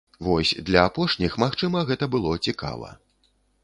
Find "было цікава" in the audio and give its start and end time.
2.17-2.89